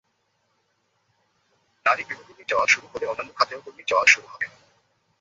[1.85, 4.47] নারী গৃহকর্মী যাওয়া শুরু হলে অন্যান্য খাতেও কর্মী যাওয়া শুরু হবে।